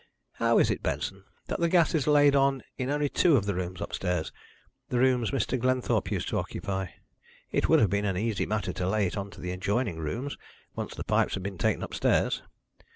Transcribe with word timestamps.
How 0.31 0.57
is 0.57 0.71
it, 0.71 0.81
Benson, 0.81 1.25
that 1.45 1.59
the 1.59 1.69
gas 1.69 1.93
is 1.93 2.07
laid 2.07 2.35
on 2.35 2.63
in 2.75 2.89
only 2.89 3.07
two 3.07 3.37
of 3.37 3.45
the 3.45 3.53
rooms 3.53 3.81
upstairs 3.81 4.31
the 4.89 4.97
rooms 4.97 5.29
Mr. 5.29 5.59
Glenthorpe 5.59 6.09
used 6.09 6.27
to 6.29 6.39
occupy? 6.39 6.87
It 7.51 7.69
would 7.69 7.79
have 7.79 7.91
been 7.91 8.05
an 8.05 8.17
easy 8.17 8.47
matter 8.47 8.73
to 8.73 8.89
lay 8.89 9.05
it 9.05 9.15
on 9.15 9.29
to 9.29 9.39
the 9.39 9.51
adjoining 9.51 9.99
rooms, 9.99 10.39
once 10.75 10.95
the 10.95 11.03
pipes 11.03 11.35
had 11.35 11.43
been 11.43 11.59
taken 11.59 11.83
upstairs." 11.83 12.41